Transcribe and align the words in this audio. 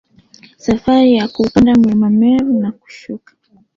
Safari 0.57 1.15
ya 1.17 1.27
kuupanda 1.27 1.73
Mlima 1.75 2.09
Meru 2.09 2.59
na 2.59 2.71
kushuka 2.71 3.33